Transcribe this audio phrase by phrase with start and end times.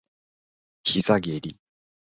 [0.83, 1.59] 膝蹴り